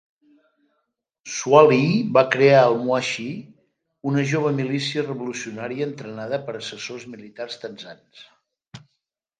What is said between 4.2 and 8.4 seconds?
jove milícia revolucionària entrenada per assessors militars tanzans.